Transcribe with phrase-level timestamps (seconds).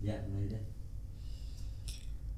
[0.00, 0.64] Ya, mulai.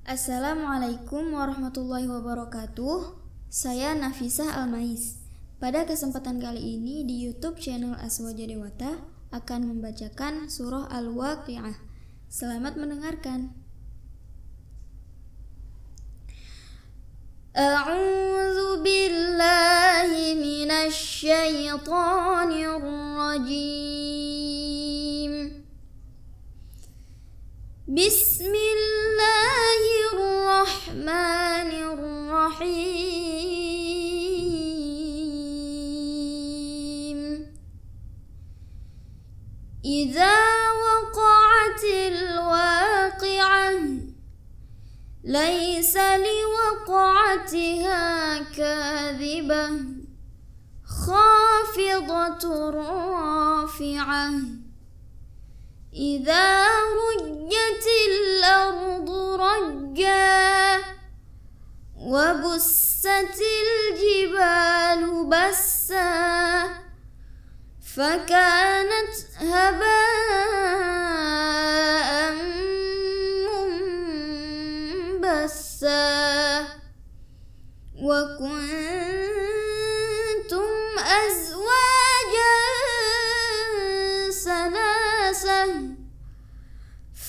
[0.02, 3.14] Assalamualaikum warahmatullahi wabarakatuh.
[3.46, 5.22] Saya Nafisah Almais.
[5.62, 8.98] Pada kesempatan kali ini di YouTube channel Aswaja Dewata
[9.30, 11.78] akan membacakan surah Al-Waqi'ah.
[12.26, 13.54] Selamat mendengarkan.
[17.54, 24.21] A'udzu billahi minasy syaithanir rajim.
[27.92, 29.80] بسم الله
[30.12, 32.72] الرحمن الرحيم.
[39.84, 40.38] إذا
[40.86, 43.76] وقعت الواقعة
[45.24, 45.96] ليس
[46.28, 48.02] لوقعتها
[48.56, 49.68] كاذبة
[50.84, 54.32] خافضة رافعة.
[55.92, 56.62] إذا
[57.42, 59.10] رجت الأرض
[59.40, 60.78] رجا
[61.96, 66.68] وبست الجبال بسا
[67.96, 69.82] فكانت هباء
[75.18, 76.11] منبسا.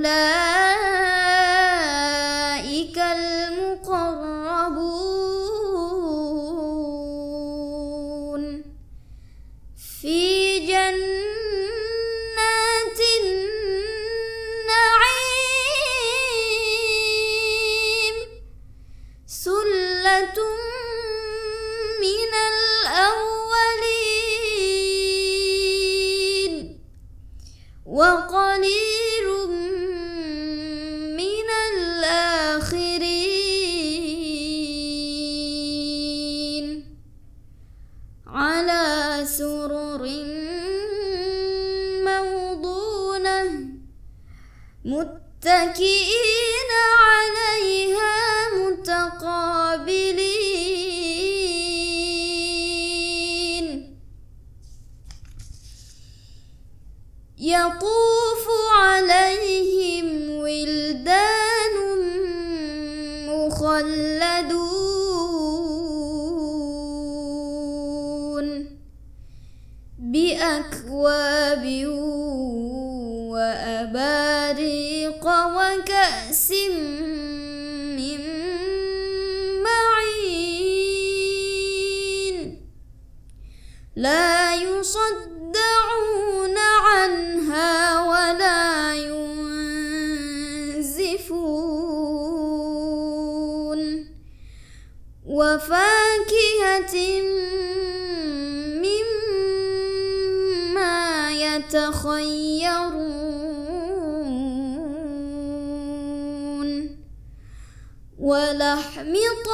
[0.00, 0.59] أولئك
[44.85, 46.71] متكئين
[47.01, 47.80] عليها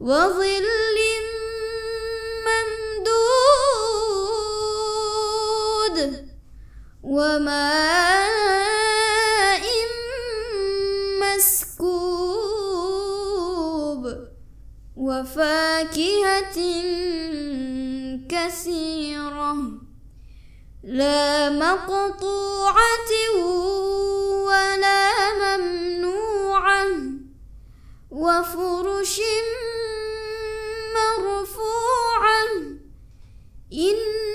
[0.00, 0.64] وظل
[7.02, 7.73] وماء
[20.86, 23.12] لا مقطوعة
[24.44, 26.86] ولا ممنوعة
[28.10, 29.20] وفرش
[30.94, 32.44] مرفوعة.
[33.72, 34.33] إنا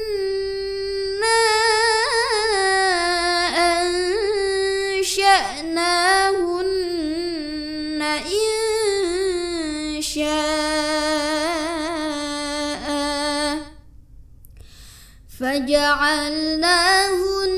[16.09, 17.49] فجعلناهن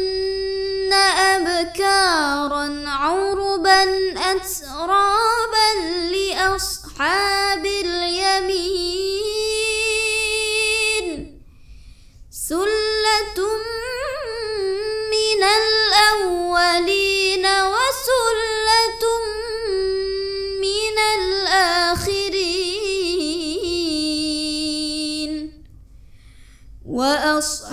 [1.35, 3.83] أبكارا عربا
[4.31, 5.30] أترابا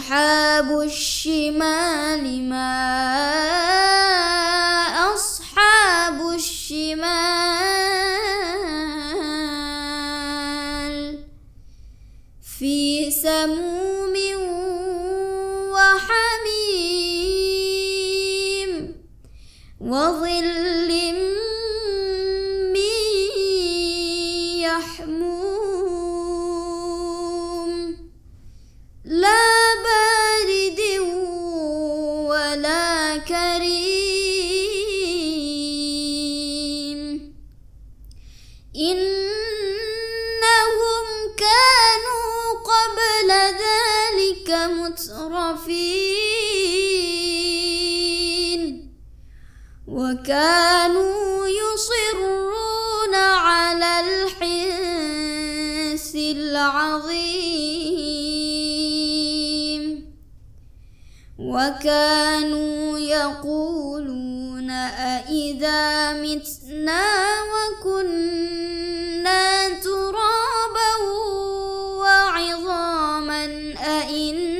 [0.08, 3.77] وأصحاب الشمال ما
[45.48, 45.88] مترفين
[49.88, 55.46] وكانوا يصرون على الحنث
[56.16, 57.48] العظيم.
[61.38, 67.04] وكانوا يقولون أإذا متنا
[67.54, 68.58] وكنا
[69.68, 70.90] ترابا
[72.00, 73.44] وعظاما
[73.78, 74.57] أإنا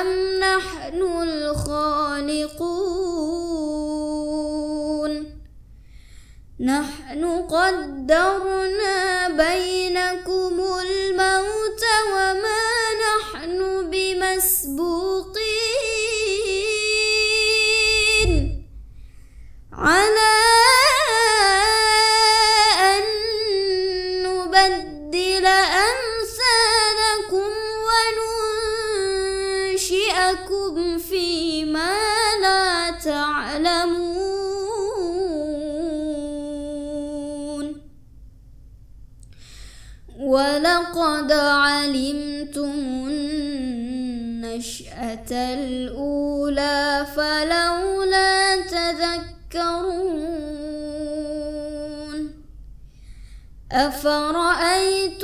[0.00, 0.08] أم
[0.40, 2.86] نحن الخالقون؟
[6.60, 10.60] نحن قدرنا بينكم
[14.76, 15.40] مسبوقين
[19.72, 20.36] على
[22.80, 23.02] أن
[24.22, 25.46] نبدل
[25.92, 27.50] أمثالكم
[29.72, 31.92] وننشئكم فيما
[32.42, 34.26] لا تعلمون
[40.18, 42.95] ولقد علمتم
[44.56, 50.16] النشأة الأولى فلولا تذكرون
[53.72, 55.15] أفرأيتم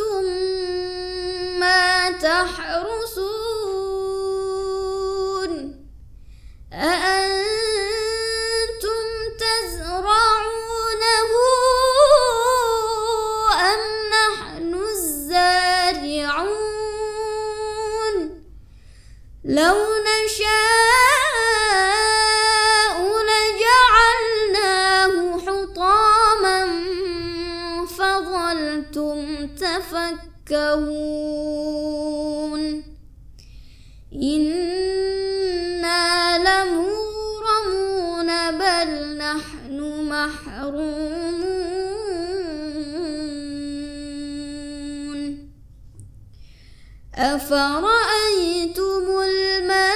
[19.45, 19.75] لو
[20.07, 20.62] نشاء
[47.53, 49.92] أفرأيتم الماء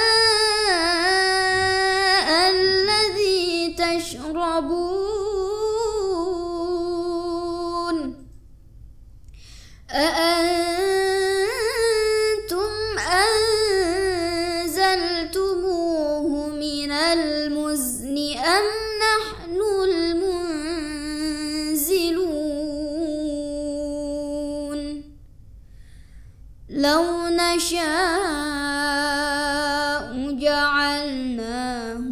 [31.07, 32.03] جعلناه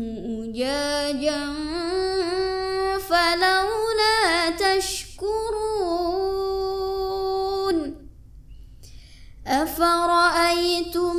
[0.44, 1.44] أجاجا
[3.00, 5.36] فلولا تشكرون
[9.48, 11.16] أفرأيتم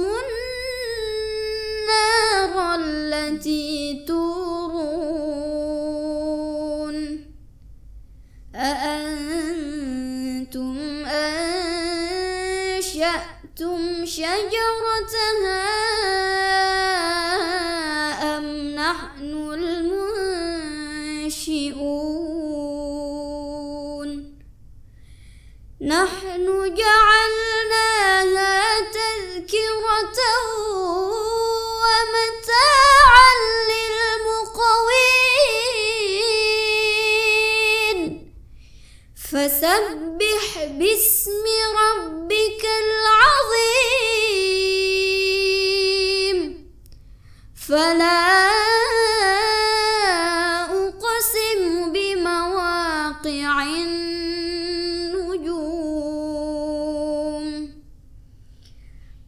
[1.45, 5.37] النار التي تورون
[8.55, 9.97] أأنتم
[11.07, 12.97] أنشأتم
[14.05, 15.76] شجرتها
[21.27, 23.17] المنشئون
[25.81, 27.46] نحن جعلناها
[55.37, 55.77] النجوم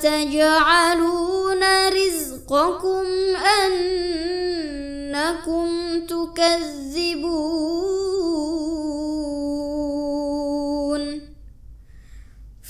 [0.00, 3.06] وتجعلون رزقكم
[3.64, 5.20] أنكم
[6.06, 7.40] تكذبون.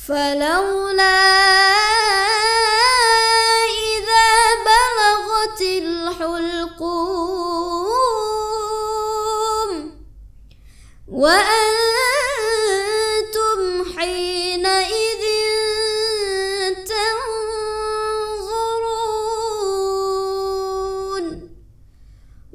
[0.06, 1.20] فلولا
[3.94, 4.30] إذا
[4.66, 6.50] بلغت الحلقوم
[11.08, 11.89] وأنتم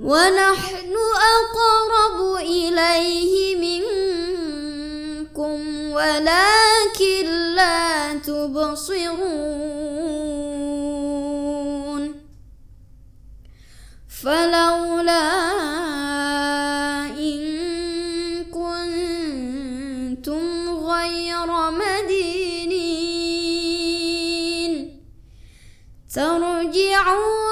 [0.06, 0.94] ونحن
[1.36, 3.34] أقرب إليه
[3.66, 5.60] منكم
[5.92, 9.56] ولكن لا تبصرون.
[14.22, 15.28] فلولا
[17.10, 17.42] إن
[18.54, 23.16] كنتم غير مدينين
[26.16, 27.46] ترجعونها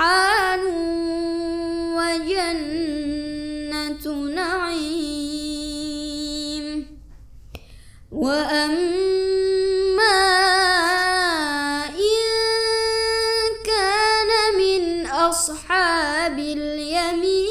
[0.00, 0.64] وريحان
[2.00, 3.24] وجنة
[4.34, 5.46] نعيم.
[8.12, 9.00] وأما
[15.10, 17.50] أصحاب اليمين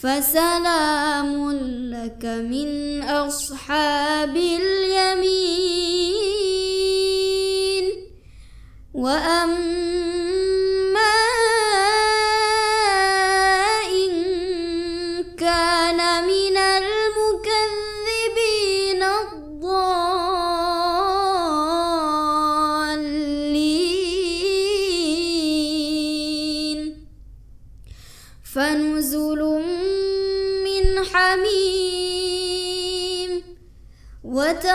[0.00, 1.52] فسلام
[1.92, 4.71] لك من أصحاب اليمين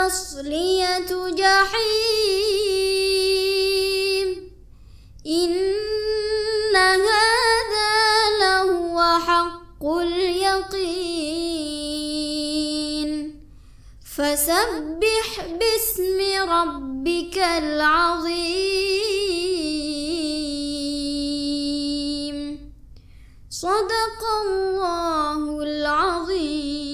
[0.08, 1.88] وتصلية جحيم.
[5.28, 7.94] إن هذا
[8.40, 10.88] لهو حق اليقين.
[14.16, 18.38] فسبح باسم ربك العظيم.
[23.50, 26.87] صدق الله العظيم.